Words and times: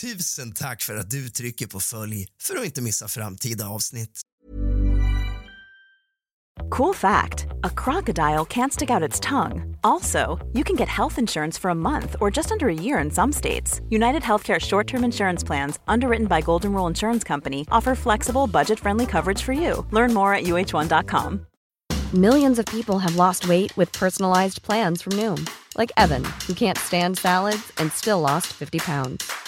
Tusen 0.00 0.52
tack 0.52 0.82
för 0.82 0.96
att 0.96 1.10
du 1.10 1.28
trycker 1.28 1.66
på 1.66 1.80
följ 1.80 2.26
för 2.42 2.56
att 2.56 2.64
inte 2.64 2.82
missa 2.82 3.08
framtida 3.08 3.68
avsnitt. 3.68 4.20
Cool 6.70 6.94
fact 6.94 7.46
a 7.62 7.70
crocodile 7.84 8.44
can't 8.44 8.72
stick 8.72 8.90
out 8.90 9.08
its 9.08 9.20
tongue. 9.20 9.76
Also, 9.82 10.38
you 10.52 10.64
can 10.64 10.76
get 10.76 10.88
health 10.88 11.18
insurance 11.18 11.60
for 11.60 11.70
a 11.70 11.74
month 11.74 12.16
or 12.20 12.36
just 12.36 12.52
under 12.52 12.66
a 12.66 12.82
year 12.82 13.04
in 13.04 13.10
some 13.10 13.32
states. 13.32 13.80
United 13.90 14.22
Healthcare 14.22 14.60
short 14.60 14.86
term 14.86 15.04
insurance 15.04 15.46
plans, 15.46 15.78
underwritten 15.88 16.26
by 16.26 16.42
Golden 16.44 16.72
Rule 16.72 16.90
Insurance 16.90 17.28
Company, 17.28 17.64
offer 17.70 17.94
flexible, 17.94 18.46
budget 18.46 18.80
friendly 18.80 19.06
coverage 19.06 19.42
for 19.42 19.52
you. 19.52 19.86
Learn 19.92 20.14
more 20.14 20.34
at 20.34 20.44
uh1.com. 20.44 21.46
Millions 22.14 22.58
of 22.58 22.66
people 22.66 22.98
have 22.98 23.16
lost 23.16 23.48
weight 23.48 23.76
with 23.76 23.92
personalized 23.92 24.62
plans 24.62 25.02
from 25.02 25.12
Noom, 25.12 25.48
like 25.76 25.92
Evan, 25.96 26.24
who 26.46 26.54
can't 26.54 26.78
stand 26.78 27.18
salads 27.18 27.72
and 27.78 27.92
still 27.92 28.20
lost 28.20 28.46
50 28.46 28.78
pounds. 28.78 29.47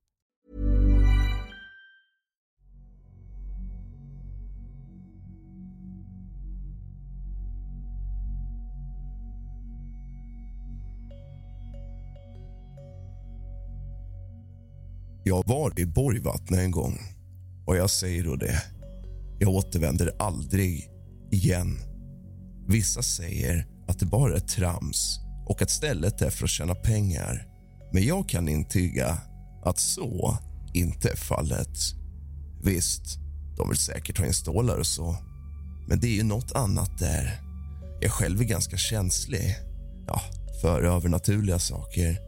Jag 15.31 15.47
var 15.47 15.79
i 15.79 15.85
Borgvattnet 15.85 16.59
en 16.59 16.71
gång 16.71 16.99
och 17.65 17.75
jag 17.75 17.89
säger 17.89 18.23
då 18.23 18.35
det. 18.35 18.63
Jag 19.39 19.49
återvänder 19.49 20.11
aldrig 20.19 20.89
igen. 21.31 21.79
Vissa 22.67 23.01
säger 23.01 23.67
att 23.87 23.99
det 23.99 24.05
bara 24.05 24.35
är 24.35 24.39
trams 24.39 25.19
och 25.45 25.61
att 25.61 25.69
stället 25.69 26.21
är 26.21 26.29
för 26.29 26.43
att 26.43 26.49
tjäna 26.49 26.75
pengar. 26.75 27.47
Men 27.93 28.03
jag 28.03 28.29
kan 28.29 28.47
intyga 28.47 29.17
att 29.63 29.79
så 29.79 30.37
inte 30.73 31.09
är 31.09 31.15
fallet. 31.15 31.77
Visst, 32.63 33.19
de 33.57 33.69
vill 33.69 33.77
säkert 33.77 34.17
ha 34.17 34.25
in 34.25 34.33
stålar 34.33 34.77
och 34.77 34.87
så. 34.87 35.15
Men 35.87 35.99
det 35.99 36.07
är 36.07 36.15
ju 36.15 36.23
något 36.23 36.51
annat 36.51 36.99
där. 36.99 37.41
Jag 38.01 38.11
själv 38.11 38.41
är 38.41 38.45
ganska 38.45 38.77
känslig 38.77 39.55
ja, 40.07 40.21
för 40.61 40.83
övernaturliga 40.83 41.59
saker. 41.59 42.19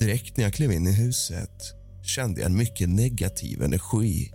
Direkt 0.00 0.36
när 0.36 0.44
jag 0.44 0.54
klev 0.54 0.72
in 0.72 0.86
i 0.86 0.92
huset 0.92 1.76
kände 2.06 2.40
jag 2.40 2.50
en 2.50 2.56
mycket 2.56 2.88
negativ 2.88 3.62
energi. 3.62 4.30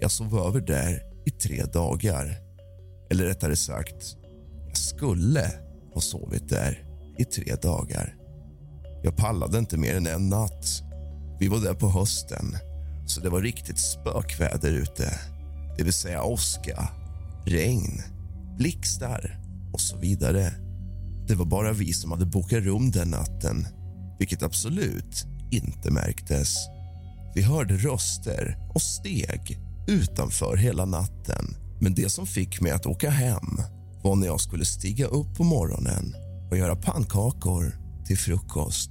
Jag 0.00 0.10
sov 0.10 0.38
över 0.38 0.60
där 0.60 1.02
i 1.26 1.30
tre 1.30 1.64
dagar. 1.64 2.38
Eller 3.10 3.24
rättare 3.24 3.56
sagt, 3.56 4.16
jag 4.66 4.76
skulle 4.76 5.52
ha 5.94 6.00
sovit 6.00 6.48
där 6.48 6.84
i 7.18 7.24
tre 7.24 7.54
dagar. 7.62 8.14
Jag 9.02 9.16
pallade 9.16 9.58
inte 9.58 9.76
mer 9.76 9.96
än 9.96 10.06
en 10.06 10.28
natt. 10.28 10.82
Vi 11.40 11.48
var 11.48 11.58
där 11.58 11.74
på 11.74 11.88
hösten, 11.90 12.56
så 13.06 13.20
det 13.20 13.30
var 13.30 13.42
riktigt 13.42 13.78
spökväder 13.78 14.72
ute. 14.72 15.12
Det 15.76 15.84
vill 15.84 15.92
säga 15.92 16.22
åska, 16.22 16.88
regn, 17.46 18.02
blixtar 18.58 19.40
och 19.72 19.80
så 19.80 19.96
vidare. 19.96 20.52
Det 21.28 21.34
var 21.34 21.46
bara 21.46 21.72
vi 21.72 21.92
som 21.92 22.12
hade 22.12 22.26
bokat 22.26 22.64
rum 22.64 22.90
den 22.90 23.08
natten, 23.08 23.66
vilket 24.18 24.42
absolut 24.42 25.26
inte 25.50 25.90
märktes. 25.90 26.56
Vi 27.38 27.44
hörde 27.44 27.76
röster 27.76 28.56
och 28.74 28.82
steg 28.82 29.58
utanför 29.86 30.56
hela 30.56 30.84
natten. 30.84 31.56
Men 31.80 31.94
det 31.94 32.08
som 32.08 32.26
fick 32.26 32.60
mig 32.60 32.72
att 32.72 32.86
åka 32.86 33.10
hem 33.10 33.62
var 34.02 34.16
när 34.16 34.26
jag 34.26 34.40
skulle 34.40 34.64
stiga 34.64 35.06
upp 35.06 35.36
på 35.36 35.44
morgonen 35.44 36.14
och 36.50 36.56
göra 36.56 36.76
pannkakor 36.76 37.78
till 38.06 38.18
frukost. 38.18 38.90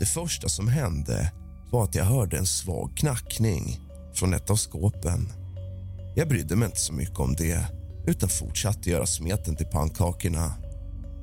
Det 0.00 0.06
första 0.06 0.48
som 0.48 0.68
hände 0.68 1.32
var 1.72 1.84
att 1.84 1.94
jag 1.94 2.04
hörde 2.04 2.38
en 2.38 2.46
svag 2.46 2.96
knackning 2.96 3.80
från 4.14 4.34
ett 4.34 4.50
av 4.50 4.56
skåpen. 4.56 5.32
Jag 6.16 6.28
brydde 6.28 6.56
mig 6.56 6.66
inte 6.66 6.80
så 6.80 6.92
mycket 6.92 7.18
om 7.18 7.34
det 7.34 7.64
utan 8.06 8.28
fortsatte 8.28 8.90
göra 8.90 9.06
smeten 9.06 9.56
till 9.56 9.66
pannkakorna. 9.66 10.52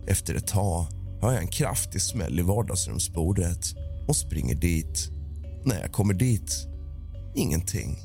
Efter 0.08 0.36
ett 0.36 0.48
tag 0.48 0.86
hör 1.22 1.32
jag 1.32 1.42
en 1.42 1.48
kraftig 1.48 2.02
smäll 2.02 2.40
i 2.40 2.44
vardagsrumsbordet 2.44 3.66
och 4.08 4.16
springer 4.16 4.56
dit. 4.56 5.15
När 5.66 5.82
jag 5.82 5.92
kommer 5.92 6.14
dit, 6.14 6.68
ingenting. 7.36 7.98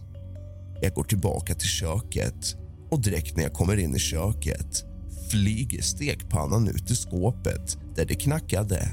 Jag 0.83 0.95
går 0.95 1.05
tillbaka 1.05 1.55
till 1.55 1.69
köket 1.69 2.57
och 2.91 3.03
direkt 3.03 3.37
när 3.37 3.43
jag 3.43 3.53
kommer 3.53 3.77
in 3.77 3.97
i 3.97 3.99
köket 3.99 4.85
flyger 5.31 5.83
stekpannan 5.83 6.69
ut 6.69 6.91
ur 6.91 6.95
skåpet 6.95 7.79
där 7.97 8.05
det 8.05 8.15
knackade 8.15 8.89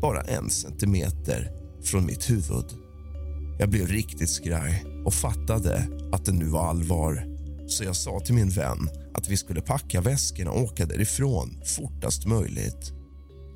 bara 0.00 0.22
en 0.22 0.50
centimeter 0.50 1.52
från 1.82 2.06
mitt 2.06 2.30
huvud. 2.30 2.64
Jag 3.58 3.70
blev 3.70 3.86
riktigt 3.86 4.30
skraj 4.30 4.84
och 5.04 5.14
fattade 5.14 5.88
att 6.12 6.24
det 6.24 6.32
nu 6.32 6.44
var 6.44 6.68
allvar. 6.68 7.24
Så 7.68 7.84
jag 7.84 7.96
sa 7.96 8.20
till 8.20 8.34
min 8.34 8.50
vän 8.50 8.88
att 9.14 9.28
vi 9.28 9.36
skulle 9.36 9.60
packa 9.60 10.00
väskorna 10.00 10.50
och 10.50 10.62
åka 10.62 10.86
därifrån 10.86 11.62
fortast 11.76 12.26
möjligt. 12.26 12.92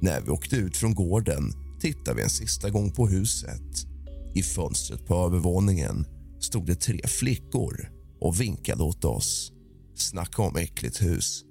När 0.00 0.20
vi 0.20 0.30
åkte 0.30 0.56
ut 0.56 0.76
från 0.76 0.94
gården 0.94 1.52
tittade 1.80 2.16
vi 2.16 2.22
en 2.22 2.30
sista 2.30 2.70
gång 2.70 2.90
på 2.90 3.08
huset. 3.08 3.91
I 4.34 4.42
fönstret 4.42 5.06
på 5.06 5.14
övervåningen 5.14 6.06
stod 6.40 6.66
det 6.66 6.74
tre 6.74 7.00
flickor 7.06 7.90
och 8.20 8.40
vinkade 8.40 8.82
åt 8.82 9.04
oss. 9.04 9.52
Snacka 9.94 10.42
om 10.42 10.56
äckligt 10.56 11.02
hus. 11.02 11.44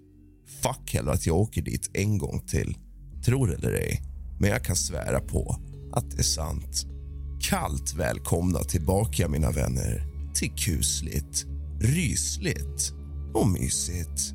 Fuck 0.61 0.93
heller 0.93 1.11
att 1.11 1.25
jag 1.25 1.37
åker 1.37 1.61
dit 1.61 1.89
en 1.93 2.17
gång 2.17 2.39
till. 2.47 2.77
Tror 3.25 3.53
eller 3.53 3.73
ej, 3.73 4.01
men 4.39 4.49
jag 4.49 4.63
kan 4.63 4.75
svära 4.75 5.19
på 5.19 5.55
att 5.93 6.11
det 6.11 6.19
är 6.19 6.23
sant. 6.23 6.85
Kallt 7.41 7.93
välkomna 7.93 8.59
tillbaka, 8.59 9.27
mina 9.27 9.51
vänner, 9.51 10.07
till 10.33 10.51
kusligt, 10.51 11.45
rysligt 11.79 12.93
och 13.33 13.47
mysigt. 13.47 14.33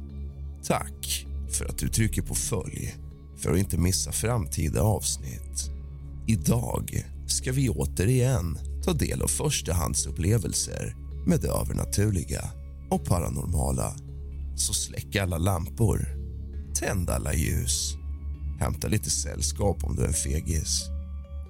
Tack 0.64 1.26
för 1.50 1.64
att 1.64 1.78
du 1.78 1.88
trycker 1.88 2.22
på 2.22 2.34
följ 2.34 2.94
för 3.36 3.52
att 3.52 3.58
inte 3.58 3.78
missa 3.78 4.12
framtida 4.12 4.82
avsnitt. 4.82 5.70
Idag 6.26 7.06
ska 7.26 7.53
vi 7.53 7.69
återigen 7.69 8.59
ta 8.84 8.92
del 8.92 9.22
av 9.22 9.28
förstahandsupplevelser 9.28 10.97
med 11.26 11.41
det 11.41 11.48
övernaturliga 11.48 12.50
och 12.91 13.04
paranormala. 13.04 13.97
Så 14.56 14.75
släck 14.75 15.16
alla 15.16 15.38
lampor, 15.38 16.09
tänd 16.75 17.10
alla 17.10 17.34
ljus, 17.34 17.94
hämta 18.60 18.89
lite 18.89 19.10
sällskap 19.10 19.84
om 19.84 19.97
du 19.97 20.03
är 20.03 20.06
en 20.06 20.12
fegis. 20.12 20.84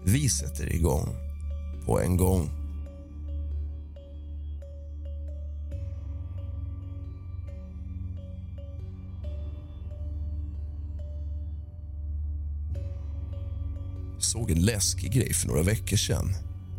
Vi 0.04 0.28
sätter 0.28 0.72
igång 0.72 1.08
på 1.86 2.00
en 2.00 2.16
gång. 2.16 2.65
Läskig 14.66 15.12
grej 15.12 15.34
för 15.34 15.48
några 15.48 15.62
veckor 15.62 15.96
sedan. 15.96 16.34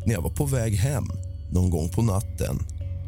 När 0.06 0.14
jag 0.14 0.22
var 0.22 0.30
på 0.30 0.46
väg 0.46 0.74
hem, 0.74 1.04
någon 1.52 1.70
gång 1.70 1.88
på 1.88 2.02
natten. 2.02 2.58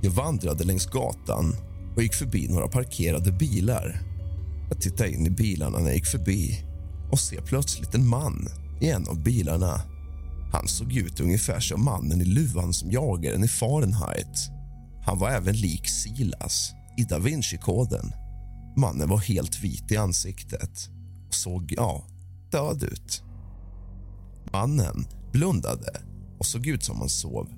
Jag 0.02 0.10
vandrade 0.10 0.64
längs 0.64 0.86
gatan 0.86 1.54
och 1.96 2.02
gick 2.02 2.14
förbi 2.14 2.48
några 2.48 2.68
parkerade 2.68 3.32
bilar. 3.32 4.02
Jag 4.68 4.80
tittade 4.80 5.10
in 5.10 5.26
i 5.26 5.30
bilarna 5.30 5.78
när 5.78 5.86
jag 5.86 5.94
gick 5.94 6.06
förbi 6.06 6.64
och 7.12 7.20
ser 7.20 7.40
plötsligt 7.40 7.94
en 7.94 8.08
man 8.08 8.48
i 8.80 8.90
en 8.90 9.08
av 9.08 9.22
bilarna. 9.22 9.80
Han 10.52 10.68
såg 10.68 10.96
ut 10.96 11.20
ungefär 11.20 11.60
som 11.60 11.84
mannen 11.84 12.20
i 12.20 12.24
luvan 12.24 12.72
som 12.72 12.90
jagaren 12.90 13.44
i 13.44 13.48
Fahrenheit. 13.48 14.50
Han 15.06 15.18
var 15.18 15.30
även 15.30 15.56
lik 15.56 15.88
Silas 15.88 16.72
i 16.98 17.04
Da 17.04 17.18
Vinci-koden. 17.18 18.12
Mannen 18.76 19.08
var 19.08 19.18
helt 19.18 19.60
vit 19.60 19.92
i 19.92 19.96
ansiktet 19.96 20.88
och 21.28 21.34
såg, 21.34 21.74
ja, 21.76 22.04
död 22.50 22.82
ut. 22.82 23.22
Mannen 24.52 25.06
blundade 25.32 26.00
och 26.38 26.46
såg 26.46 26.66
ut 26.66 26.84
som 26.84 26.98
han 26.98 27.08
sov. 27.08 27.48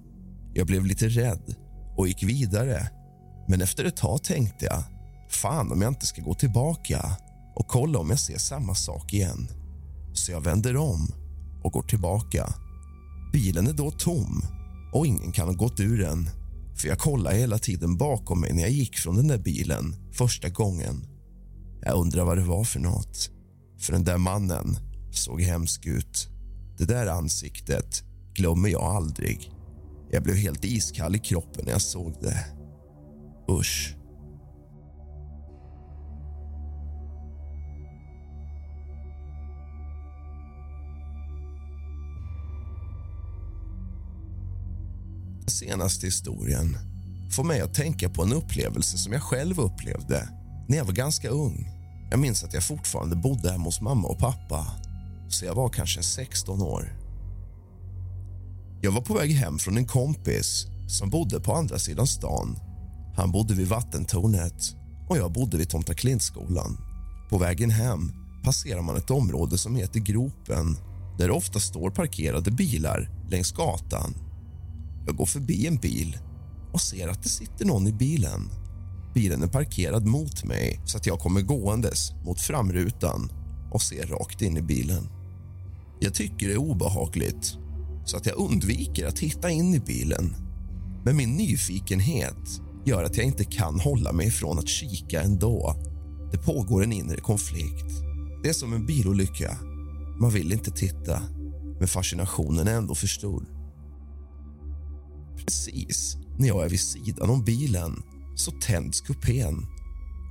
Jag 0.55 0.67
blev 0.67 0.87
lite 0.87 1.09
rädd 1.09 1.55
och 1.97 2.09
gick 2.09 2.23
vidare. 2.23 2.91
Men 3.49 3.61
efter 3.61 3.85
ett 3.85 3.97
tag 3.97 4.25
tänkte 4.25 4.65
jag, 4.65 4.83
fan 5.29 5.73
om 5.73 5.83
jag 5.83 5.91
inte 5.91 6.07
ska 6.07 6.23
gå 6.23 6.35
tillbaka 6.35 7.17
och 7.55 7.69
kolla 7.69 7.99
om 7.99 8.11
jag 8.11 8.19
ser 8.19 8.39
samma 8.39 8.75
sak 8.75 9.13
igen. 9.13 9.49
Så 10.13 10.33
jag 10.33 10.41
vänder 10.41 10.77
om 10.77 11.09
och 11.63 11.73
går 11.73 11.83
tillbaka. 11.83 12.55
Bilen 13.33 13.67
är 13.67 13.73
då 13.73 13.91
tom 13.91 14.43
och 14.93 15.07
ingen 15.07 15.33
kan 15.33 15.49
ha 15.49 15.55
gått 15.55 15.81
ur 15.81 15.99
den. 15.99 16.29
För 16.77 16.89
jag 16.89 16.99
kollade 16.99 17.37
hela 17.37 17.59
tiden 17.59 17.97
bakom 17.97 18.41
mig 18.41 18.53
när 18.53 18.63
jag 18.63 18.71
gick 18.71 18.99
från 18.99 19.17
den 19.17 19.29
där 19.29 19.39
bilen 19.39 19.95
första 20.13 20.49
gången. 20.49 21.07
Jag 21.83 21.99
undrar 21.99 22.25
vad 22.25 22.39
det 22.39 22.45
var 22.45 22.65
för 22.65 22.81
något. 22.81 23.31
För 23.81 23.93
den 23.93 24.05
där 24.05 24.19
mannen 24.19 24.77
såg 25.11 25.43
hemsk 25.43 25.87
ut. 25.87 26.32
Det 26.79 26.85
där 26.85 27.07
ansiktet 27.07 28.05
glömmer 28.35 28.69
jag 28.69 28.83
aldrig. 28.83 29.51
Jag 30.11 30.23
blev 30.23 30.37
helt 30.37 30.65
iskall 30.65 31.17
i 31.17 31.19
kroppen 31.19 31.65
när 31.65 31.73
jag 31.73 31.83
såg 31.83 32.15
det. 32.21 32.47
Usch. 33.51 33.97
Den 45.41 45.51
senaste 45.51 46.07
historien 46.07 46.77
får 47.31 47.45
mig 47.45 47.61
att 47.61 47.75
tänka 47.75 48.09
på 48.09 48.23
en 48.23 48.33
upplevelse 48.33 48.99
som 48.99 49.13
jag 49.13 49.23
själv 49.23 49.61
upplevde 49.61 50.29
när 50.69 50.77
jag 50.77 50.85
var 50.85 50.93
ganska 50.93 51.29
ung. 51.29 51.69
Jag 52.11 52.21
minns 52.21 52.45
att 52.45 52.55
jag 52.55 52.65
fortfarande 52.65 53.17
bodde 53.17 53.51
hemma 53.51 53.65
hos 53.65 53.81
mamma 53.81 54.09
och 54.09 54.19
pappa 54.19 54.67
så 55.35 55.45
jag 55.45 55.55
var 55.55 55.69
kanske 55.69 56.03
16 56.03 56.63
år. 56.63 56.99
Jag 58.81 58.93
var 58.93 59.01
på 59.01 59.15
väg 59.15 59.31
hem 59.31 59.59
från 59.59 59.77
en 59.77 59.87
kompis 59.87 60.67
som 60.89 61.11
bodde 61.11 61.41
på 61.41 61.55
andra 61.55 61.79
sidan 61.79 62.07
stan. 62.07 62.59
Han 63.17 63.33
bodde 63.33 63.55
vid 63.55 63.69
vattentornet 63.69 64.77
och 65.09 65.17
jag 65.19 65.33
bodde 65.33 65.57
vid 65.57 65.69
Tomta 65.69 65.95
Klintskolan. 65.95 66.77
På 67.31 67.39
vägen 67.39 67.71
hem 67.71 68.13
passerar 68.45 68.83
man 68.83 68.97
ett 68.97 69.11
område 69.11 69.59
som 69.59 69.77
heter 69.77 70.01
Gropen 70.01 70.77
där 71.19 71.27
det 71.27 71.33
ofta 71.33 71.61
står 71.61 71.91
parkerade 71.91 72.51
bilar 72.51 73.11
längs 73.31 73.53
gatan. 73.53 74.15
Jag 75.07 75.17
går 75.17 75.27
förbi 75.27 75.67
en 75.67 75.77
bil 75.77 76.19
och 76.73 76.81
ser 76.81 77.09
att 77.09 77.23
det 77.23 77.29
sitter 77.29 77.65
någon 77.65 77.87
i 77.87 77.93
bilen. 77.93 78.51
Bilen 79.15 79.43
är 79.43 79.47
parkerad 79.47 80.07
mot 80.07 80.45
mig 80.45 80.81
så 80.85 80.97
att 80.97 81.07
jag 81.07 81.21
kommer 81.21 81.41
gåendes 81.41 82.13
mot 82.25 82.41
framrutan 82.41 83.33
och 83.73 83.83
ser 83.83 84.07
rakt 84.07 84.43
in 84.43 84.57
i 84.57 84.63
bilen. 84.63 85.22
Jag 86.03 86.15
tycker 86.15 86.49
det 86.49 86.53
är 86.53 86.59
obehagligt 86.59 87.59
så 88.05 88.17
att 88.17 88.27
jag 88.27 88.37
undviker 88.37 89.07
att 89.07 89.17
titta 89.17 89.51
in 89.51 89.75
i 89.75 89.81
bilen. 89.81 90.35
Men 91.05 91.17
min 91.17 91.37
nyfikenhet 91.37 92.61
gör 92.85 93.05
att 93.05 93.17
jag 93.17 93.27
inte 93.27 93.45
kan 93.45 93.81
hålla 93.81 94.13
mig 94.13 94.31
från 94.31 94.59
att 94.59 94.69
kika 94.69 95.23
ändå. 95.23 95.77
Det 96.33 96.39
pågår 96.39 96.85
en 96.85 96.93
inre 96.93 97.21
konflikt. 97.21 97.87
Det 98.43 98.49
är 98.49 98.53
som 98.53 98.73
en 98.73 98.87
bilolycka. 98.87 99.59
Man 100.21 100.31
vill 100.31 100.53
inte 100.53 100.71
titta, 100.71 101.23
men 101.79 101.89
fascinationen 101.89 102.69
är 102.69 102.75
ändå 102.75 102.95
för 102.95 103.07
stor. 103.07 103.47
Precis 105.37 106.17
när 106.39 106.49
jag 106.49 106.65
är 106.65 106.69
vid 106.69 106.81
sidan 106.81 107.31
om 107.31 107.45
bilen 107.45 108.03
så 108.37 108.51
tänds 108.51 109.01
kupén 109.01 109.67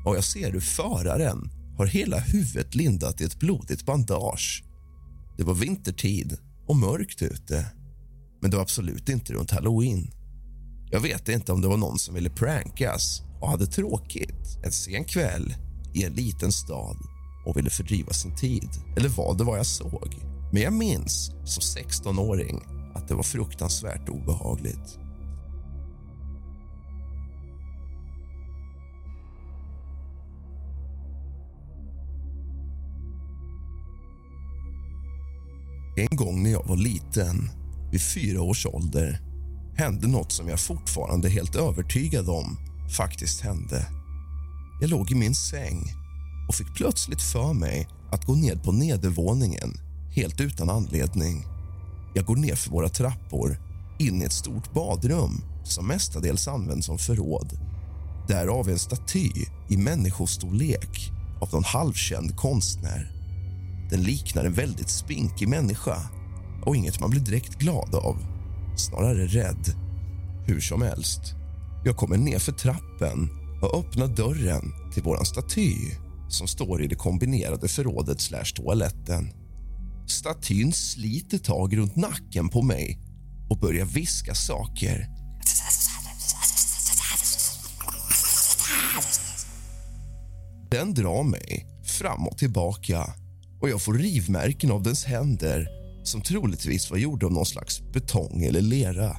och 0.05 0.15
jag 0.15 0.23
ser 0.23 0.51
hur 0.51 0.59
föraren 0.59 1.49
har 1.77 1.85
hela 1.85 2.19
huvudet 2.19 2.75
lindat 2.75 3.21
i 3.21 3.23
ett 3.23 3.39
blodigt 3.39 3.85
bandage. 3.85 4.63
Det 5.41 5.45
var 5.45 5.53
vintertid 5.53 6.37
och 6.67 6.75
mörkt 6.75 7.21
ute, 7.21 7.65
men 8.41 8.51
det 8.51 8.57
var 8.57 8.63
absolut 8.63 9.09
inte 9.09 9.33
runt 9.33 9.51
halloween. 9.51 10.11
Jag 10.91 10.99
vet 10.99 11.29
inte 11.29 11.51
om 11.51 11.61
det 11.61 11.67
var 11.67 11.77
någon 11.77 11.99
som 11.99 12.15
ville 12.15 12.29
prankas 12.29 13.21
och 13.41 13.49
hade 13.49 13.67
tråkigt 13.67 14.59
en 14.63 14.71
sen 14.71 15.05
kväll 15.05 15.53
i 15.93 16.03
en 16.03 16.13
liten 16.13 16.51
stad 16.51 16.97
och 17.45 17.57
ville 17.57 17.69
fördriva 17.69 18.13
sin 18.13 18.35
tid, 18.35 18.69
eller 18.97 19.09
vad 19.09 19.37
det 19.37 19.43
var 19.43 19.57
jag 19.57 19.65
såg. 19.65 20.15
Men 20.53 20.61
jag 20.61 20.73
minns 20.73 21.31
som 21.45 21.83
16-åring 21.83 22.61
att 22.95 23.07
det 23.07 23.15
var 23.15 23.23
fruktansvärt 23.23 24.09
obehagligt. 24.09 24.99
En 36.01 36.17
gång 36.17 36.43
när 36.43 36.51
jag 36.51 36.67
var 36.67 36.77
liten, 36.77 37.49
vid 37.91 38.01
fyra 38.01 38.41
års 38.41 38.65
ålder 38.65 39.19
hände 39.75 40.07
något 40.07 40.31
som 40.31 40.47
jag 40.47 40.59
fortfarande 40.59 41.27
är 41.27 41.31
helt 41.31 41.55
övertygad 41.55 42.29
om 42.29 42.57
faktiskt 42.97 43.41
hände. 43.41 43.87
Jag 44.81 44.89
låg 44.89 45.11
i 45.11 45.15
min 45.15 45.35
säng 45.35 45.83
och 46.47 46.55
fick 46.55 46.75
plötsligt 46.75 47.21
för 47.21 47.53
mig 47.53 47.87
att 48.11 48.25
gå 48.25 48.35
ned 48.35 48.63
på 48.63 48.71
nedervåningen 48.71 49.73
helt 50.15 50.41
utan 50.41 50.69
anledning. 50.69 51.45
Jag 52.15 52.25
går 52.25 52.35
ner 52.35 52.55
för 52.55 52.71
våra 52.71 52.89
trappor 52.89 53.57
in 53.99 54.21
i 54.21 54.25
ett 54.25 54.33
stort 54.33 54.73
badrum 54.73 55.41
som 55.63 55.87
mestadels 55.87 56.47
används 56.47 56.85
som 56.85 56.97
förråd. 56.97 57.59
Därav 58.27 58.69
en 58.69 58.79
staty 58.79 59.29
i 59.69 59.77
människostorlek 59.77 61.11
av 61.41 61.49
någon 61.53 61.63
halvkänd 61.63 62.35
konstnär. 62.35 63.20
Den 63.91 64.03
liknar 64.03 64.45
en 64.45 64.53
väldigt 64.53 64.89
spinkig 64.89 65.47
människa 65.47 65.97
och 66.65 66.75
inget 66.75 66.99
man 66.99 67.09
blir 67.09 67.21
direkt 67.21 67.55
glad 67.55 67.95
av. 67.95 68.17
Snarare 68.77 69.25
rädd. 69.25 69.75
Hur 70.47 70.61
som 70.61 70.81
helst, 70.81 71.21
jag 71.85 71.97
kommer 71.97 72.17
ner 72.17 72.39
för 72.39 72.51
trappen 72.51 73.29
och 73.61 73.79
öppnar 73.79 74.07
dörren 74.07 74.73
till 74.93 75.03
vår 75.03 75.23
staty 75.23 75.75
som 76.29 76.47
står 76.47 76.83
i 76.83 76.87
det 76.87 76.95
kombinerade 76.95 77.67
förrådet 77.67 78.21
slash 78.21 78.45
toaletten. 78.55 79.31
Statyn 80.07 80.73
sliter 80.73 81.37
tag 81.37 81.77
runt 81.77 81.95
nacken 81.95 82.49
på 82.49 82.61
mig 82.61 82.99
och 83.49 83.57
börjar 83.57 83.85
viska 83.85 84.35
saker. 84.35 85.07
Den 90.71 90.93
drar 90.93 91.23
mig 91.23 91.67
fram 91.85 92.27
och 92.27 92.37
tillbaka 92.37 93.13
och 93.61 93.69
jag 93.69 93.81
får 93.81 93.93
rivmärken 93.93 94.71
av 94.71 94.83
dens 94.83 95.05
händer 95.05 95.67
som 96.03 96.21
troligtvis 96.21 96.91
var 96.91 96.97
gjorda 96.97 97.25
av 97.25 97.31
någon 97.31 97.45
slags 97.45 97.81
betong 97.81 98.43
eller 98.43 98.61
lera. 98.61 99.17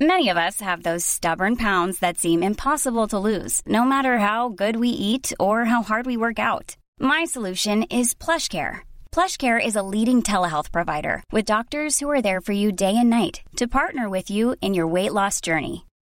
Many 0.00 0.28
of 0.28 0.36
us 0.36 0.60
have 0.60 0.82
those 0.82 1.06
stubborn 1.06 1.56
pounds 1.56 2.00
that 2.00 2.18
seem 2.18 2.42
impossible 2.42 3.06
to 3.06 3.18
lose, 3.18 3.62
no 3.66 3.84
matter 3.84 4.18
how 4.18 4.48
good 4.48 4.76
we 4.76 4.88
eat 4.88 5.32
or 5.38 5.64
how 5.64 5.82
hard 5.82 6.06
we 6.06 6.16
work 6.16 6.38
out. 6.38 6.76
My 7.00 7.24
solution 7.26 7.84
is 7.84 8.14
PlushCare. 8.14 8.78
PlushCare 9.12 9.66
is 9.66 9.76
a 9.76 9.82
leading 9.82 10.22
telehealth 10.22 10.72
provider 10.72 11.22
with 11.32 11.44
doctors 11.44 12.00
who 12.00 12.10
are 12.10 12.22
there 12.22 12.40
for 12.40 12.52
you 12.52 12.72
day 12.72 12.96
and 12.96 13.08
night 13.08 13.42
to 13.56 13.68
partner 13.68 14.10
with 14.10 14.30
you 14.30 14.56
in 14.60 14.74
your 14.74 14.88
weight 14.88 15.12
loss 15.12 15.40
journey. 15.40 15.84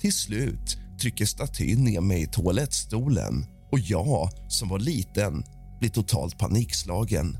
Till 0.00 0.12
slut 0.12 0.78
trycker 1.00 1.24
statyn 1.24 1.84
ner 1.84 2.00
mig 2.00 2.22
i 2.22 2.26
toalettstolen 2.26 3.46
och 3.72 3.78
jag, 3.78 4.30
som 4.48 4.68
var 4.68 4.78
liten, 4.78 5.44
blir 5.80 5.90
totalt 5.90 6.38
panikslagen. 6.38 7.38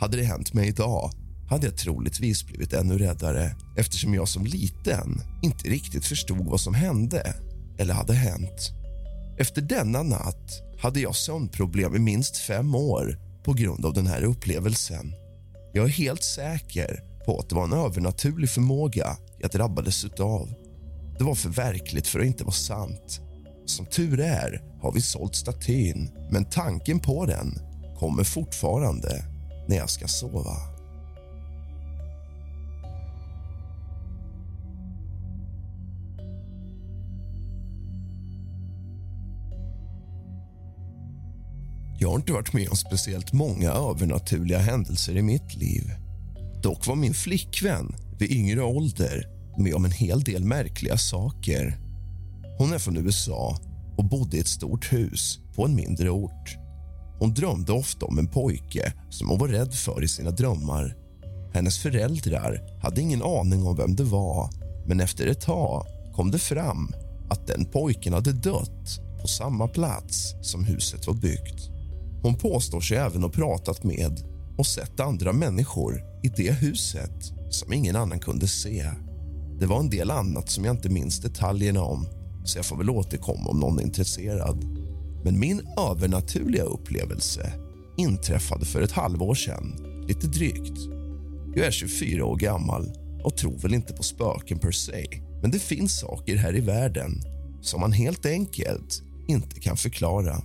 Hade 0.00 0.16
det 0.16 0.24
hänt 0.24 0.54
mig 0.54 0.68
idag 0.68 1.10
hade 1.50 1.66
jag 1.66 1.76
troligtvis 1.76 2.46
blivit 2.46 2.72
ännu 2.72 2.98
räddare 2.98 3.56
eftersom 3.76 4.14
jag 4.14 4.28
som 4.28 4.46
liten 4.46 5.22
inte 5.42 5.68
riktigt 5.68 6.04
förstod 6.04 6.46
vad 6.46 6.60
som 6.60 6.74
hände 6.74 7.34
eller 7.78 7.94
hade 7.94 8.14
hänt. 8.14 8.72
Efter 9.38 9.62
denna 9.62 10.02
natt 10.02 10.62
hade 10.78 11.00
jag 11.00 11.16
sömnproblem 11.16 11.96
i 11.96 11.98
minst 11.98 12.36
fem 12.36 12.74
år 12.74 13.18
på 13.44 13.52
grund 13.52 13.86
av 13.86 13.92
den 13.92 14.06
här 14.06 14.22
upplevelsen. 14.22 15.14
Jag 15.72 15.84
är 15.84 15.90
helt 15.90 16.24
säker 16.24 17.00
på 17.26 17.38
att 17.38 17.48
det 17.48 17.54
var 17.54 17.64
en 17.64 17.72
övernaturlig 17.72 18.50
förmåga 18.50 19.16
jag 19.38 19.50
drabbades 19.50 20.04
av. 20.04 20.61
Det 21.22 21.26
var 21.26 21.34
för 21.34 21.48
verkligt 21.48 22.06
för 22.06 22.20
att 22.20 22.26
inte 22.26 22.44
vara 22.44 22.52
sant. 22.52 23.20
Som 23.66 23.86
tur 23.86 24.20
är 24.20 24.62
har 24.80 24.92
vi 24.92 25.00
sålt 25.00 25.34
statyn, 25.34 26.10
men 26.30 26.44
tanken 26.44 27.00
på 27.00 27.26
den 27.26 27.58
kommer 27.98 28.24
fortfarande 28.24 29.24
när 29.68 29.76
jag 29.76 29.90
ska 29.90 30.08
sova. 30.08 30.56
Jag 41.98 42.08
har 42.08 42.16
inte 42.16 42.32
varit 42.32 42.52
med 42.52 42.68
om 42.68 42.76
speciellt 42.76 43.32
många 43.32 43.70
övernaturliga 43.70 44.58
händelser 44.58 45.16
i 45.16 45.22
mitt 45.22 45.54
liv. 45.54 45.82
Dock 46.62 46.86
var 46.86 46.96
min 46.96 47.14
flickvän 47.14 47.94
vid 48.18 48.30
yngre 48.30 48.62
ålder 48.62 49.41
med 49.56 49.74
om 49.74 49.84
en 49.84 49.90
hel 49.90 50.20
del 50.20 50.44
märkliga 50.44 50.96
saker. 50.96 51.78
Hon 52.58 52.72
är 52.72 52.78
från 52.78 52.96
USA 52.96 53.58
och 53.96 54.04
bodde 54.04 54.36
i 54.36 54.40
ett 54.40 54.48
stort 54.48 54.92
hus 54.92 55.38
på 55.54 55.64
en 55.64 55.74
mindre 55.74 56.10
ort. 56.10 56.56
Hon 57.18 57.34
drömde 57.34 57.72
ofta 57.72 58.06
om 58.06 58.18
en 58.18 58.26
pojke 58.26 58.92
som 59.10 59.28
hon 59.28 59.38
var 59.38 59.48
rädd 59.48 59.74
för 59.74 60.04
i 60.04 60.08
sina 60.08 60.30
drömmar. 60.30 60.96
Hennes 61.54 61.78
föräldrar 61.78 62.80
hade 62.82 63.00
ingen 63.00 63.22
aning 63.22 63.66
om 63.66 63.76
vem 63.76 63.96
det 63.96 64.04
var 64.04 64.50
men 64.86 65.00
efter 65.00 65.26
ett 65.26 65.40
tag 65.40 65.86
kom 66.14 66.30
det 66.30 66.38
fram 66.38 66.92
att 67.30 67.46
den 67.46 67.64
pojken 67.64 68.12
hade 68.12 68.32
dött 68.32 69.00
på 69.22 69.28
samma 69.28 69.68
plats 69.68 70.34
som 70.42 70.64
huset 70.64 71.06
var 71.06 71.14
byggt. 71.14 71.70
Hon 72.22 72.34
påstår 72.34 72.80
sig 72.80 72.96
även 72.96 73.22
ha 73.22 73.30
pratat 73.30 73.84
med 73.84 74.20
och 74.58 74.66
sett 74.66 75.00
andra 75.00 75.32
människor 75.32 76.02
i 76.22 76.28
det 76.28 76.52
huset 76.52 77.32
som 77.50 77.72
ingen 77.72 77.96
annan 77.96 78.18
kunde 78.18 78.48
se. 78.48 78.90
Det 79.60 79.66
var 79.66 79.80
en 79.80 79.90
del 79.90 80.10
annat 80.10 80.50
som 80.50 80.64
jag 80.64 80.74
inte 80.74 80.88
minns 80.88 81.20
detaljerna 81.20 81.82
om 81.82 82.06
så 82.44 82.58
jag 82.58 82.66
får 82.66 82.76
väl 82.76 82.90
återkomma 82.90 83.50
om 83.50 83.60
någon 83.60 83.78
är 83.78 83.82
intresserad. 83.82 84.64
Men 85.24 85.40
min 85.40 85.60
övernaturliga 85.78 86.62
upplevelse 86.62 87.52
inträffade 87.96 88.64
för 88.64 88.82
ett 88.82 88.92
halvår 88.92 89.34
sedan, 89.34 89.76
lite 90.08 90.26
drygt. 90.26 90.78
Jag 91.54 91.66
är 91.66 91.70
24 91.70 92.24
år 92.24 92.36
gammal 92.36 92.92
och 93.24 93.36
tror 93.36 93.58
väl 93.58 93.74
inte 93.74 93.92
på 93.92 94.02
spöken 94.02 94.58
per 94.58 94.70
se 94.70 95.06
men 95.42 95.50
det 95.50 95.58
finns 95.58 95.98
saker 96.00 96.36
här 96.36 96.56
i 96.56 96.60
världen 96.60 97.22
som 97.62 97.80
man 97.80 97.92
helt 97.92 98.26
enkelt 98.26 99.02
inte 99.28 99.60
kan 99.60 99.76
förklara. 99.76 100.42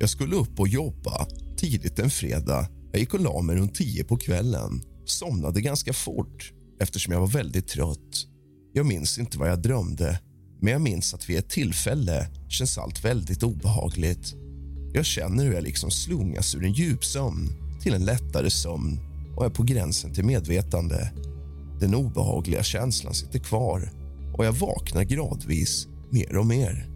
Jag 0.00 0.10
skulle 0.10 0.36
upp 0.36 0.60
och 0.60 0.68
jobba 0.68 1.26
tidigt 1.56 1.98
en 1.98 2.10
fredag. 2.10 2.68
Jag 2.92 3.00
gick 3.00 3.14
och 3.14 3.20
la 3.20 3.40
mig 3.40 3.56
runt 3.56 3.74
tio 3.74 4.04
på 4.04 4.16
kvällen. 4.16 4.82
Somnade 5.04 5.60
ganska 5.60 5.92
fort 5.92 6.52
eftersom 6.84 7.12
jag 7.12 7.20
var 7.20 7.26
väldigt 7.26 7.68
trött. 7.68 8.26
Jag 8.72 8.86
minns 8.86 9.18
inte 9.18 9.38
vad 9.38 9.50
jag 9.50 9.62
drömde, 9.62 10.20
men 10.60 10.72
jag 10.72 10.82
minns 10.82 11.14
att 11.14 11.28
vid 11.28 11.38
ett 11.38 11.48
tillfälle 11.48 12.28
känns 12.48 12.78
allt 12.78 13.04
väldigt 13.04 13.42
obehagligt. 13.42 14.34
Jag 14.94 15.04
känner 15.04 15.44
hur 15.44 15.54
jag 15.54 15.62
liksom 15.62 15.90
slungas 15.90 16.54
ur 16.54 16.64
en 16.64 16.72
djupsömn 16.72 17.48
till 17.82 17.94
en 17.94 18.04
lättare 18.04 18.50
sömn 18.50 19.00
och 19.36 19.44
är 19.44 19.50
på 19.50 19.62
gränsen 19.62 20.14
till 20.14 20.24
medvetande. 20.24 21.12
Den 21.80 21.94
obehagliga 21.94 22.62
känslan 22.62 23.14
sitter 23.14 23.38
kvar 23.38 23.90
och 24.36 24.44
jag 24.44 24.52
vaknar 24.52 25.04
gradvis 25.04 25.88
mer 26.10 26.36
och 26.36 26.46
mer. 26.46 26.88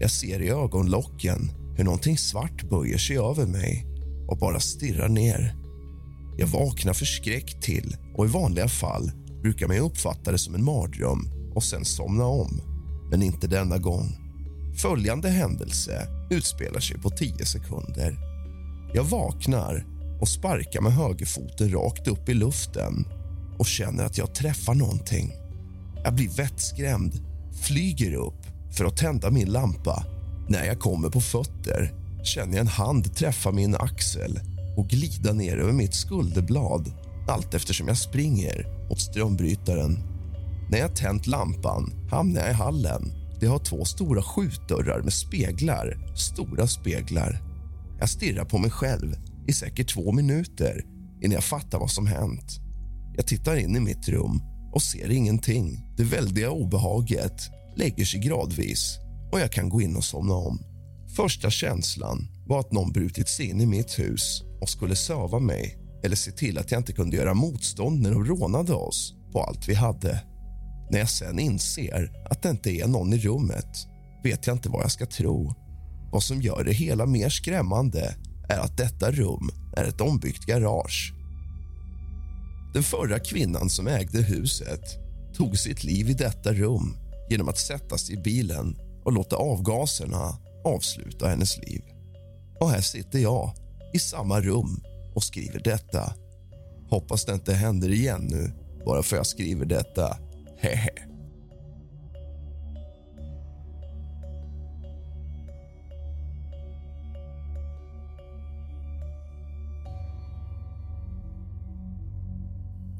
Jag 0.00 0.10
ser 0.10 0.42
i 0.42 0.48
ögonlocken 0.48 1.50
hur 1.76 1.84
någonting 1.84 2.18
svart 2.18 2.62
böjer 2.70 2.98
sig 2.98 3.18
över 3.18 3.46
mig 3.46 3.86
och 4.28 4.38
bara 4.38 4.60
stirrar 4.60 5.08
ner. 5.08 5.54
Jag 6.38 6.46
vaknar 6.46 6.92
förskräckt 6.92 7.62
till 7.62 7.96
och 8.14 8.24
i 8.24 8.28
vanliga 8.28 8.68
fall 8.68 9.10
brukar 9.42 9.68
man 9.68 9.78
uppfatta 9.78 10.32
det 10.32 10.38
som 10.38 10.54
en 10.54 10.64
mardröm 10.64 11.30
och 11.54 11.64
sen 11.64 11.84
somna 11.84 12.24
om. 12.24 12.60
Men 13.10 13.22
inte 13.22 13.46
denna 13.46 13.78
gång. 13.78 14.16
Följande 14.76 15.28
händelse 15.28 16.08
utspelar 16.30 16.80
sig 16.80 16.98
på 16.98 17.10
tio 17.10 17.46
sekunder. 17.46 18.18
Jag 18.94 19.04
vaknar 19.04 19.86
och 20.20 20.28
sparkar 20.28 20.80
med 20.80 20.92
högerfoten 20.92 21.72
rakt 21.72 22.08
upp 22.08 22.28
i 22.28 22.34
luften 22.34 23.04
och 23.58 23.66
känner 23.66 24.04
att 24.04 24.18
jag 24.18 24.34
träffar 24.34 24.74
någonting. 24.74 25.32
Jag 26.04 26.14
blir 26.14 26.28
vettskrämd, 26.28 27.12
flyger 27.62 28.14
upp 28.14 28.46
för 28.76 28.84
att 28.84 28.96
tända 28.96 29.30
min 29.30 29.52
lampa. 29.52 30.04
När 30.48 30.64
jag 30.64 30.80
kommer 30.80 31.10
på 31.10 31.20
fötter 31.20 31.94
känner 32.24 32.52
jag 32.52 32.60
en 32.60 32.66
hand 32.66 33.14
träffa 33.14 33.52
min 33.52 33.74
axel 33.74 34.40
och 34.76 34.88
glida 34.88 35.32
ner 35.32 35.56
över 35.56 35.72
mitt 35.72 35.94
skulderblad 35.94 36.92
allt 37.28 37.54
eftersom 37.54 37.88
jag 37.88 37.96
springer 37.96 38.66
mot 38.88 39.00
strömbrytaren. 39.00 39.98
När 40.70 40.78
jag 40.78 40.96
tänt 40.96 41.26
lampan 41.26 42.08
hamnar 42.10 42.40
jag 42.40 42.50
i 42.50 42.54
hallen. 42.54 43.12
Det 43.40 43.46
har 43.46 43.58
två 43.58 43.84
stora 43.84 44.22
skjutdörrar 44.22 45.02
med 45.02 45.12
speglar, 45.12 46.14
stora 46.16 46.66
speglar. 46.66 47.42
Jag 47.98 48.08
stirrar 48.08 48.44
på 48.44 48.58
mig 48.58 48.70
själv 48.70 49.16
i 49.46 49.52
säkert 49.52 49.94
två 49.94 50.12
minuter 50.12 50.84
innan 51.22 51.34
jag 51.34 51.44
fattar 51.44 51.78
vad 51.78 51.90
som 51.90 52.06
hänt. 52.06 52.60
Jag 53.16 53.26
tittar 53.26 53.56
in 53.56 53.76
i 53.76 53.80
mitt 53.80 54.08
rum 54.08 54.42
och 54.72 54.82
ser 54.82 55.10
ingenting. 55.10 55.94
Det 55.96 56.04
väldiga 56.04 56.50
obehaget 56.50 57.42
lägger 57.76 58.04
sig 58.04 58.20
gradvis 58.20 58.98
och 59.32 59.40
jag 59.40 59.52
kan 59.52 59.68
gå 59.68 59.82
in 59.82 59.96
och 59.96 60.04
somna 60.04 60.34
om. 60.34 60.58
Första 61.16 61.50
känslan 61.50 62.28
var 62.46 62.60
att 62.60 62.72
någon 62.72 62.92
brutit 62.92 63.28
sig 63.28 63.50
in 63.50 63.60
i 63.60 63.66
mitt 63.66 63.98
hus 63.98 64.42
och 64.60 64.68
skulle 64.68 64.96
söva 64.96 65.38
mig 65.38 65.81
eller 66.02 66.16
se 66.16 66.30
till 66.30 66.58
att 66.58 66.70
jag 66.70 66.80
inte 66.80 66.92
kunde 66.92 67.16
göra 67.16 67.34
motstånd 67.34 68.00
när 68.00 68.10
de 68.10 68.24
rånade 68.24 68.74
oss 68.74 69.14
på 69.32 69.42
allt 69.42 69.68
vi 69.68 69.74
hade. 69.74 70.22
När 70.90 70.98
jag 70.98 71.08
sen 71.08 71.38
inser 71.38 72.26
att 72.30 72.42
det 72.42 72.50
inte 72.50 72.70
är 72.70 72.86
någon 72.86 73.12
i 73.12 73.18
rummet 73.18 73.86
vet 74.24 74.46
jag 74.46 74.56
inte 74.56 74.68
vad 74.68 74.82
jag 74.82 74.90
ska 74.90 75.06
tro. 75.06 75.54
Vad 76.12 76.22
som 76.22 76.42
gör 76.42 76.64
det 76.64 76.72
hela 76.72 77.06
mer 77.06 77.28
skrämmande 77.28 78.14
är 78.48 78.58
att 78.58 78.76
detta 78.76 79.10
rum 79.10 79.50
är 79.76 79.84
ett 79.84 80.00
ombyggt 80.00 80.46
garage. 80.46 81.12
Den 82.74 82.82
förra 82.82 83.18
kvinnan 83.18 83.70
som 83.70 83.86
ägde 83.86 84.22
huset 84.22 84.82
tog 85.34 85.58
sitt 85.58 85.84
liv 85.84 86.10
i 86.10 86.14
detta 86.14 86.52
rum 86.52 86.96
genom 87.30 87.48
att 87.48 87.58
sätta 87.58 87.98
sig 87.98 88.14
i 88.14 88.22
bilen 88.22 88.76
och 89.04 89.12
låta 89.12 89.36
avgaserna 89.36 90.38
avsluta 90.64 91.28
hennes 91.28 91.58
liv. 91.58 91.82
Och 92.60 92.70
här 92.70 92.80
sitter 92.80 93.18
jag 93.18 93.54
i 93.94 93.98
samma 93.98 94.40
rum 94.40 94.82
och 95.14 95.24
skriver 95.24 95.60
detta. 95.60 96.14
Hoppas 96.88 97.24
det 97.24 97.34
inte 97.34 97.54
händer 97.54 97.90
igen 97.90 98.26
nu, 98.30 98.52
bara 98.86 99.02
för 99.02 99.16
jag 99.16 99.26
skriver 99.26 99.66
detta. 99.66 100.16
Hehe. 100.58 101.12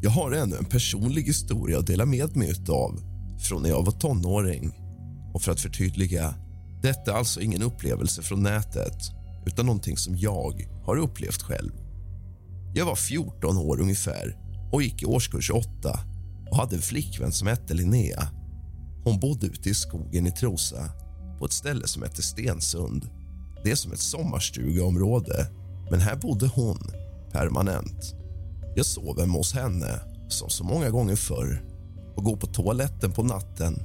Jag 0.05 0.11
har 0.11 0.33
ännu 0.33 0.57
en 0.57 0.65
personlig 0.65 1.23
historia 1.23 1.79
att 1.79 1.87
dela 1.87 2.07
med 2.07 2.37
mig 2.37 2.55
av 2.69 3.01
från 3.39 3.63
när 3.63 3.69
jag 3.69 3.85
var 3.85 3.93
tonåring. 3.93 4.73
Och 5.35 5.43
för 5.43 5.53
att 5.53 5.61
förtydliga, 5.61 6.35
detta 6.83 7.13
är 7.13 7.17
alltså 7.17 7.41
ingen 7.41 7.63
upplevelse 7.63 8.23
från 8.23 8.43
nätet 8.43 8.97
utan 9.47 9.67
någonting 9.67 9.97
som 9.97 10.17
jag 10.17 10.69
har 10.85 10.97
upplevt 10.97 11.43
själv. 11.43 11.82
Jag 12.75 12.87
var 12.87 12.97
14 12.97 13.57
år 13.57 13.81
ungefär 13.81 14.37
och 14.73 14.83
gick 14.83 15.03
i 15.03 15.07
årskurs 15.07 15.51
8 15.51 15.69
och 16.51 16.57
hade 16.57 16.77
en 16.77 16.83
flickvän 16.83 17.33
som 17.33 17.49
hette 17.49 17.75
Linnea. 17.75 18.29
Hon 19.05 19.21
bodde 19.21 19.47
ute 19.47 19.71
i 19.71 19.75
skogen 19.75 20.27
i 20.27 20.31
Trosa 20.31 20.91
på 21.39 21.45
ett 21.45 21.53
ställe 21.53 21.87
som 21.87 22.03
hette 22.03 22.23
Stensund. 22.23 23.09
Det 23.65 23.71
är 23.71 23.75
som 23.75 23.93
ett 23.93 24.01
sommarstugeområde, 24.01 25.47
men 25.91 26.01
här 26.01 26.17
bodde 26.17 26.47
hon 26.47 26.79
permanent. 27.33 28.15
Jag 28.77 28.87
sov 28.87 29.21
hemma 29.21 29.39
hos 29.39 29.55
henne, 29.55 30.01
som 30.29 30.51
så 30.51 30.65
många 30.65 30.91
gånger 30.91 31.17
förr 31.17 31.65
och 32.17 32.25
går 32.25 32.37
på 32.37 32.47
toaletten 32.47 33.13
på 33.13 33.23
natten. 33.23 33.83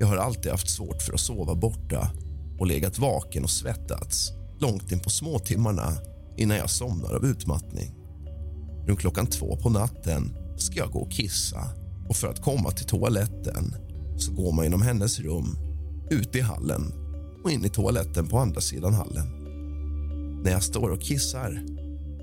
Jag 0.00 0.06
har 0.06 0.16
alltid 0.16 0.52
haft 0.52 0.70
svårt 0.70 1.02
för 1.02 1.12
att 1.12 1.20
sova 1.20 1.54
borta 1.54 2.10
och 2.58 2.66
legat 2.66 2.98
vaken 2.98 3.44
och 3.44 3.50
svettats 3.50 4.32
långt 4.60 4.92
in 4.92 5.00
på 5.00 5.10
småtimmarna 5.10 5.92
innan 6.36 6.56
jag 6.56 6.70
somnar 6.70 7.14
av 7.14 7.24
utmattning. 7.24 8.01
Runt 8.86 9.00
klockan 9.00 9.26
två 9.26 9.56
på 9.56 9.70
natten 9.70 10.36
ska 10.56 10.78
jag 10.78 10.90
gå 10.90 10.98
och 10.98 11.12
kissa 11.12 11.68
och 12.08 12.16
för 12.16 12.28
att 12.28 12.42
komma 12.42 12.70
till 12.70 12.86
toaletten 12.86 13.74
så 14.16 14.32
går 14.32 14.52
man 14.52 14.64
genom 14.64 14.82
hennes 14.82 15.20
rum, 15.20 15.56
ut 16.10 16.36
i 16.36 16.40
hallen 16.40 16.92
och 17.44 17.50
in 17.50 17.64
i 17.64 17.68
toaletten 17.68 18.28
på 18.28 18.38
andra 18.38 18.60
sidan 18.60 18.94
hallen. 18.94 19.26
När 20.44 20.50
jag 20.50 20.62
står 20.62 20.90
och 20.90 21.02
kissar 21.02 21.66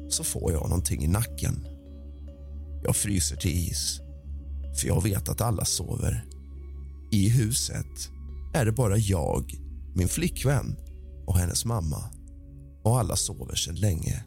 så 0.09 0.23
får 0.23 0.51
jag 0.51 0.69
någonting 0.69 1.03
i 1.03 1.07
nacken. 1.07 1.67
Jag 2.83 2.95
fryser 2.95 3.35
till 3.35 3.51
is, 3.51 4.01
för 4.75 4.87
jag 4.87 5.03
vet 5.03 5.29
att 5.29 5.41
alla 5.41 5.65
sover. 5.65 6.25
I 7.11 7.29
huset 7.29 8.09
är 8.53 8.65
det 8.65 8.71
bara 8.71 8.97
jag, 8.97 9.53
min 9.95 10.07
flickvän 10.07 10.75
och 11.25 11.37
hennes 11.37 11.65
mamma. 11.65 12.03
Och 12.83 12.99
alla 12.99 13.15
sover 13.15 13.55
sedan 13.55 13.75
länge. 13.75 14.25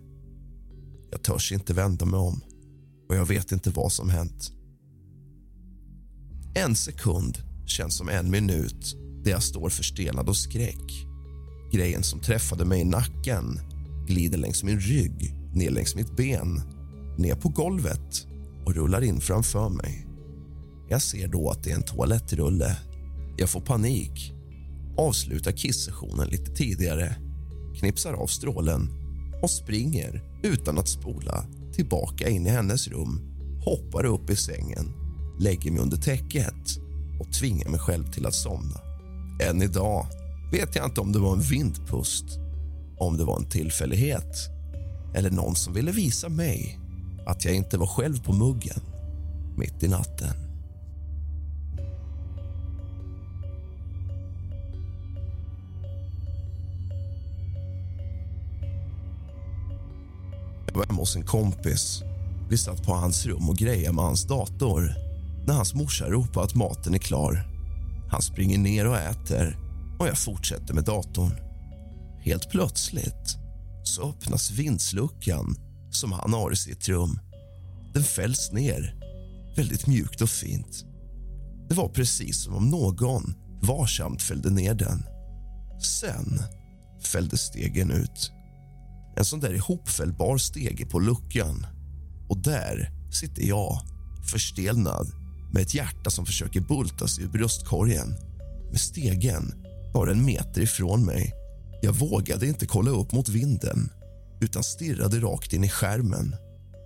Jag 1.12 1.22
törs 1.22 1.52
inte 1.52 1.74
vända 1.74 2.06
mig 2.06 2.20
om 2.20 2.40
och 3.08 3.16
jag 3.16 3.26
vet 3.26 3.52
inte 3.52 3.70
vad 3.70 3.92
som 3.92 4.10
hänt. 4.10 4.52
En 6.54 6.76
sekund 6.76 7.38
känns 7.66 7.96
som 7.96 8.08
en 8.08 8.30
minut 8.30 8.96
där 9.24 9.30
jag 9.30 9.42
står 9.42 9.68
förstelad 9.68 10.28
och 10.28 10.36
skräck. 10.36 11.06
Grejen 11.72 12.02
som 12.02 12.20
träffade 12.20 12.64
mig 12.64 12.80
i 12.80 12.84
nacken 12.84 13.60
glider 14.06 14.38
längs 14.38 14.62
min 14.62 14.80
rygg, 14.80 15.34
ner 15.54 15.70
längs 15.70 15.94
mitt 15.94 16.16
ben, 16.16 16.60
ner 17.18 17.34
på 17.34 17.48
golvet 17.48 18.26
och 18.64 18.74
rullar 18.74 19.02
in 19.02 19.20
framför 19.20 19.68
mig. 19.68 20.06
Jag 20.88 21.02
ser 21.02 21.28
då 21.28 21.50
att 21.50 21.64
det 21.64 21.70
är 21.70 21.74
en 21.74 21.82
toalettrulle. 21.82 22.76
Jag 23.36 23.50
får 23.50 23.60
panik, 23.60 24.32
avslutar 24.96 25.52
kisssessionen 25.52 26.28
lite 26.28 26.54
tidigare 26.54 27.16
knipsar 27.78 28.12
av 28.12 28.26
strålen 28.26 29.01
och 29.42 29.50
springer 29.50 30.22
utan 30.42 30.78
att 30.78 30.88
spola 30.88 31.44
tillbaka 31.72 32.28
in 32.28 32.46
i 32.46 32.50
hennes 32.50 32.88
rum 32.88 33.20
hoppar 33.64 34.04
upp 34.04 34.30
i 34.30 34.36
sängen, 34.36 34.92
lägger 35.38 35.70
mig 35.70 35.82
under 35.82 35.96
täcket 35.96 36.78
och 37.20 37.32
tvingar 37.32 37.68
mig 37.68 37.80
själv 37.80 38.12
till 38.12 38.26
att 38.26 38.34
somna. 38.34 38.80
Än 39.48 39.62
idag 39.62 40.06
vet 40.52 40.76
jag 40.76 40.84
inte 40.84 41.00
om 41.00 41.12
det 41.12 41.18
var 41.18 41.32
en 41.32 41.40
vindpust, 41.40 42.24
om 42.98 43.16
det 43.16 43.24
var 43.24 43.36
en 43.36 43.48
tillfällighet 43.48 44.36
eller 45.14 45.30
någon 45.30 45.54
som 45.54 45.74
ville 45.74 45.92
visa 45.92 46.28
mig 46.28 46.78
att 47.26 47.44
jag 47.44 47.54
inte 47.54 47.78
var 47.78 47.86
själv 47.86 48.22
på 48.24 48.32
muggen 48.32 48.80
mitt 49.56 49.82
i 49.82 49.88
natten. 49.88 50.41
Var 60.82 60.86
hemma 60.86 61.02
hos 61.02 61.16
en 61.16 61.24
kompis. 61.24 62.02
Vi 62.50 62.58
satt 62.58 62.82
på 62.82 62.94
hans 62.94 63.26
rum 63.26 63.48
och 63.48 63.56
grejade 63.56 63.96
med 63.96 64.04
hans 64.04 64.24
dator 64.24 64.94
när 65.46 65.54
hans 65.54 65.74
morsa 65.74 66.10
ropar 66.10 66.42
att 66.42 66.54
maten 66.54 66.94
är 66.94 66.98
klar. 66.98 67.48
Han 68.10 68.22
springer 68.22 68.58
ner 68.58 68.86
och 68.86 68.96
äter 68.96 69.58
och 69.98 70.08
jag 70.08 70.18
fortsätter 70.18 70.74
med 70.74 70.84
datorn. 70.84 71.32
Helt 72.20 72.50
plötsligt 72.50 73.36
så 73.84 74.08
öppnas 74.08 74.50
vindsluckan 74.50 75.56
som 75.90 76.12
han 76.12 76.32
har 76.32 76.52
i 76.52 76.56
sitt 76.56 76.88
rum. 76.88 77.18
Den 77.94 78.02
fälls 78.02 78.52
ner, 78.52 78.94
väldigt 79.56 79.86
mjukt 79.86 80.20
och 80.20 80.30
fint. 80.30 80.84
Det 81.68 81.74
var 81.74 81.88
precis 81.88 82.44
som 82.44 82.54
om 82.54 82.68
någon 82.68 83.34
varsamt 83.62 84.22
fällde 84.22 84.50
ner 84.50 84.74
den. 84.74 85.02
Sen 85.82 86.38
fällde 87.12 87.38
stegen 87.38 87.90
ut. 87.90 88.32
En 89.16 89.24
sån 89.24 89.40
där 89.40 89.54
ihopfällbar 89.54 90.38
stege 90.38 90.86
på 90.86 90.98
luckan. 90.98 91.66
Och 92.28 92.38
där 92.38 92.90
sitter 93.12 93.42
jag, 93.42 93.80
förstelnad 94.30 95.06
med 95.52 95.62
ett 95.62 95.74
hjärta 95.74 96.10
som 96.10 96.26
försöker 96.26 96.60
bulta 96.60 97.08
sig 97.08 97.24
ur 97.24 97.28
bröstkorgen. 97.28 98.14
Med 98.70 98.80
stegen 98.80 99.54
bara 99.94 100.10
en 100.10 100.24
meter 100.24 100.60
ifrån 100.60 101.04
mig. 101.04 101.32
Jag 101.82 101.92
vågade 101.92 102.46
inte 102.46 102.66
kolla 102.66 102.90
upp 102.90 103.12
mot 103.12 103.28
vinden 103.28 103.90
utan 104.40 104.62
stirrade 104.62 105.20
rakt 105.20 105.52
in 105.52 105.64
i 105.64 105.68
skärmen. 105.68 106.36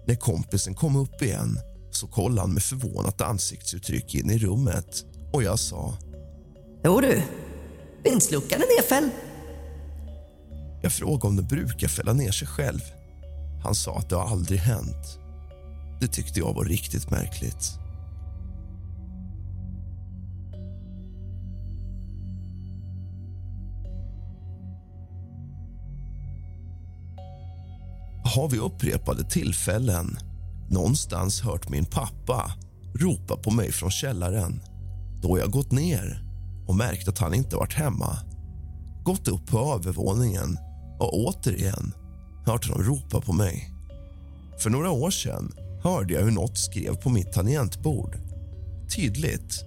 När 0.07 0.15
kompisen 0.15 0.75
kom 0.75 0.97
upp 0.97 1.23
igen 1.23 1.59
så 1.91 2.07
kollade 2.07 2.41
han 2.41 2.53
med 2.53 2.63
förvånat 2.63 3.21
ansiktsuttryck 3.21 4.15
in 4.15 4.31
i 4.31 4.39
rummet 4.39 5.05
och 5.33 5.43
jag 5.43 5.59
sa... 5.59 5.99
Jo 6.85 7.01
du, 7.01 7.23
vindsluckan 8.05 8.61
är 8.63 8.77
nedfälld. 8.77 9.11
Jag 10.87 10.93
frågade 10.93 11.27
om 11.27 11.37
den 11.37 11.47
brukar 11.47 11.89
fälla 11.89 12.13
ner 12.13 12.31
sig 12.31 12.49
själv. 12.49 12.81
Han 13.63 13.75
sa 13.75 13.99
att 13.99 14.09
det 14.09 14.17
har 14.17 14.29
aldrig 14.29 14.61
hänt. 14.61 15.19
Det 16.01 16.09
tyckte 16.09 16.41
jag 16.41 16.55
var 16.55 16.65
riktigt 16.65 17.11
märkligt. 17.11 17.79
Har 28.35 28.49
vid 28.49 28.61
upprepade 28.61 29.25
tillfällen 29.25 30.19
någonstans 30.71 31.41
hört 31.41 31.69
min 31.69 31.85
pappa 31.85 32.53
ropa 32.95 33.37
på 33.37 33.51
mig 33.51 33.73
från 33.73 33.91
källaren. 33.91 34.63
Då 35.23 35.39
jag 35.39 35.51
gått 35.51 35.73
ner 35.73 36.23
och 36.67 36.77
märkt 36.77 37.09
att 37.09 37.19
han 37.19 37.35
inte 37.35 37.57
varit 37.57 37.75
hemma. 37.75 38.19
Gått 39.05 39.29
upp 39.29 39.47
på 39.47 39.59
övervåningen 39.59 40.59
och 40.99 41.19
återigen 41.19 41.93
hört 42.47 42.69
honom 42.69 42.87
ropa 42.87 43.21
på 43.21 43.33
mig. 43.33 43.71
För 44.59 44.71
några 44.71 44.91
år 44.91 45.11
sedan 45.11 45.53
hörde 45.83 46.15
jag 46.15 46.23
hur 46.23 46.31
något 46.31 46.59
skrev 46.59 46.97
på 46.97 47.11
mitt 47.11 47.33
tangentbord. 47.33 48.19
Tydligt. 48.97 49.65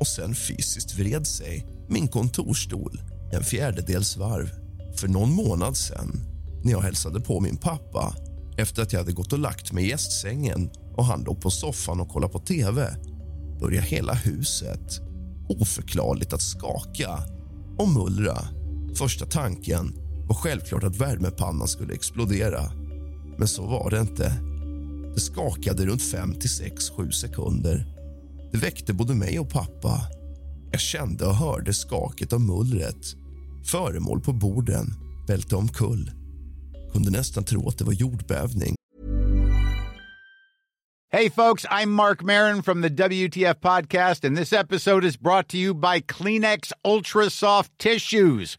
Och 0.00 0.06
sen 0.06 0.34
fysiskt 0.34 0.98
vred 0.98 1.26
sig 1.26 1.66
min 1.88 2.08
kontorstol 2.08 3.00
en 3.32 3.44
fjärdedels 3.44 4.16
varv. 4.16 4.50
För 4.96 5.08
någon 5.08 5.32
månad 5.32 5.76
sen 5.76 6.20
när 6.62 6.72
jag 6.72 6.80
hälsade 6.80 7.20
på 7.20 7.40
min 7.40 7.56
pappa 7.56 8.16
efter 8.56 8.82
att 8.82 8.92
jag 8.92 9.00
hade 9.00 9.12
gått 9.12 9.32
och 9.32 9.38
lagt 9.38 9.72
mig 9.72 9.84
i 9.84 9.88
gästsängen 9.88 10.70
och 10.96 11.04
han 11.04 11.22
låg 11.22 11.40
på 11.40 11.50
soffan 11.50 12.00
och 12.00 12.08
kollade 12.08 12.32
på 12.32 12.38
tv 12.38 12.96
började 13.60 13.86
hela 13.86 14.14
huset 14.14 15.00
oförklarligt 15.48 16.32
att 16.32 16.42
skaka 16.42 17.18
och 17.78 17.88
mullra. 17.88 18.38
Första 18.94 19.26
tanken 19.26 19.94
var 20.26 20.34
självklart 20.34 20.84
att 20.84 20.96
värmepannan 20.96 21.68
skulle 21.68 21.94
explodera. 21.94 22.62
Men 23.38 23.48
så 23.48 23.66
var 23.66 23.90
det 23.90 24.00
inte. 24.00 24.32
Det 25.14 25.20
skakade 25.20 25.86
runt 25.86 26.02
5 26.02 26.34
till 26.34 26.50
6, 26.50 26.90
7 26.90 27.10
sekunder. 27.10 27.86
Det 28.52 28.58
väckte 28.58 28.92
både 28.92 29.14
mig 29.14 29.38
och 29.38 29.50
pappa. 29.50 30.00
Jag 30.72 30.80
kände 30.80 31.26
och 31.26 31.34
hörde 31.34 31.74
skaket 31.74 32.32
av 32.32 32.40
mullret. 32.40 33.06
Föremål 33.64 34.20
på 34.20 34.32
borden 34.32 34.86
välte 35.28 35.56
omkull. 35.56 36.10
Kunde 36.92 37.10
nästan 37.10 37.44
tro 37.44 37.68
att 37.68 37.78
det 37.78 37.84
var 37.84 37.92
jordbävning. 37.92 38.74
Hey, 41.14 41.30
folks, 41.30 41.64
I'm 41.66 41.90
Mark 41.90 42.22
Marin 42.22 42.62
from 42.62 42.82
the 42.82 42.90
WTF 42.90 43.60
Podcast, 43.60 44.24
and 44.24 44.36
this 44.36 44.52
episode 44.52 45.04
is 45.04 45.16
brought 45.16 45.48
to 45.50 45.56
you 45.56 45.72
by 45.72 46.00
Kleenex 46.00 46.72
Ultra 46.84 47.30
Soft 47.30 47.70
Tissues, 47.78 48.58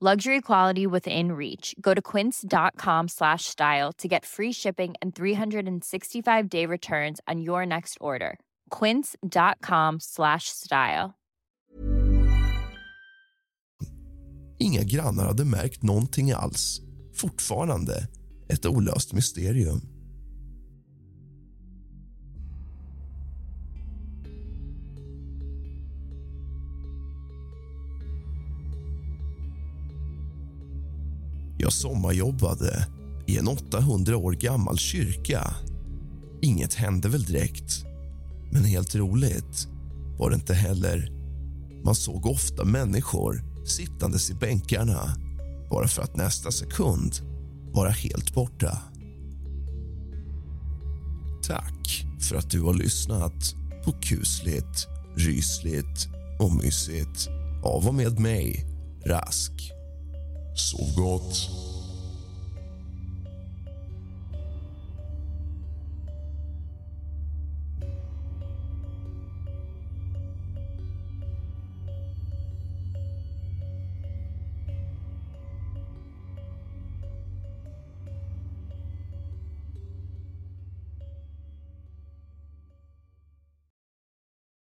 Luxury 0.00 0.40
quality 0.40 0.86
within 0.86 1.32
reach. 1.32 1.74
Go 1.80 1.92
to 1.92 2.00
quince.com 2.00 3.08
slash 3.08 3.46
style 3.46 3.92
to 3.94 4.06
get 4.06 4.24
free 4.24 4.52
shipping 4.52 4.94
and 5.02 5.12
365 5.12 6.48
day 6.48 6.66
returns 6.66 7.20
on 7.26 7.40
your 7.40 7.66
next 7.66 7.98
order. 8.00 8.38
Quince.com 8.70 9.98
slash 9.98 10.44
style. 10.50 11.16
Inga 14.60 14.84
grannar 14.84 15.26
hade 15.26 15.44
märkt 15.44 15.82
någonting 15.82 16.32
alls. 16.32 16.80
Fortfarande 17.12 18.08
ett 18.48 18.66
olöst 18.66 19.12
mysterium. 19.12 19.97
Jag 31.60 31.72
sommarjobbade 31.72 32.86
i 33.26 33.38
en 33.38 33.48
800 33.48 34.16
år 34.16 34.32
gammal 34.32 34.78
kyrka. 34.78 35.54
Inget 36.42 36.74
hände 36.74 37.08
väl 37.08 37.22
direkt, 37.22 37.84
men 38.52 38.64
helt 38.64 38.94
roligt 38.94 39.68
var 40.18 40.30
det 40.30 40.34
inte 40.34 40.54
heller. 40.54 41.12
Man 41.84 41.94
såg 41.94 42.26
ofta 42.26 42.64
människor 42.64 43.42
sittandes 43.66 44.30
i 44.30 44.34
bänkarna 44.34 45.14
bara 45.70 45.88
för 45.88 46.02
att 46.02 46.16
nästa 46.16 46.50
sekund 46.50 47.14
vara 47.72 47.90
helt 47.90 48.34
borta. 48.34 48.78
Tack 51.42 52.06
för 52.20 52.36
att 52.36 52.50
du 52.50 52.60
har 52.60 52.74
lyssnat 52.74 53.54
på 53.84 53.92
kusligt, 53.92 54.86
rysligt 55.16 56.08
och 56.40 56.52
mysigt 56.52 57.28
av 57.64 57.88
och 57.88 57.94
med 57.94 58.18
mig, 58.20 58.66
Rask. 59.06 59.77
Sov 60.58 60.94
gott. 60.94 61.48